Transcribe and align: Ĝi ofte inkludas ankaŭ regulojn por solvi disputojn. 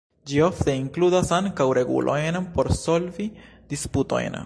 Ĝi 0.29 0.39
ofte 0.45 0.73
inkludas 0.83 1.33
ankaŭ 1.39 1.69
regulojn 1.81 2.43
por 2.57 2.75
solvi 2.83 3.33
disputojn. 3.75 4.39